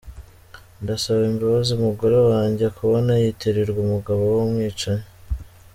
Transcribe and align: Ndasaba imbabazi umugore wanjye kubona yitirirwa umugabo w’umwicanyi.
Ndasaba 0.83 1.21
imbabazi 1.31 1.69
umugore 1.79 2.17
wanjye 2.29 2.65
kubona 2.77 3.11
yitirirwa 3.21 3.79
umugabo 3.85 4.21
w’umwicanyi. 4.33 5.05